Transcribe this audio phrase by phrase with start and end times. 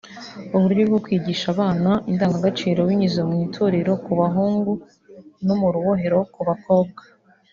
[0.55, 4.71] uburyo bwo kwigisha abana indangagaciro binyuze mu itorero ku bahungu
[5.45, 7.01] no mu rubohero ku bakobwa